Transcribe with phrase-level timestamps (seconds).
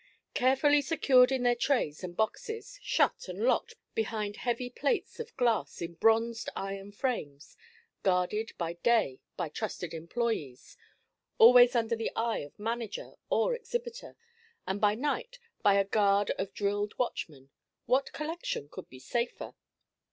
[0.33, 5.79] Carefully secured in their trays and boxes, shut and locked behind heavy plates of glass
[5.79, 7.55] in bronzed iron frames,
[8.01, 10.75] guarded by day by trusted employés
[11.37, 14.17] always under the eye of manager or exhibitor,
[14.65, 17.51] and by night by a guard of drilled watchmen,
[17.85, 19.53] what collection could be safer?